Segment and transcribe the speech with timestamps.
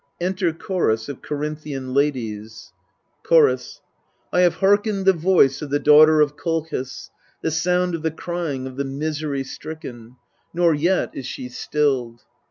[0.19, 2.73] Enter CHORUS of Corinthian Ladies
[3.21, 3.81] Chorus.
[4.31, 7.11] 1 have hearkened the voice of the daughter of Kolchis,
[7.43, 10.15] the sound of the crying Of the misery stricken;
[10.55, 12.23] nor yet is she stilled.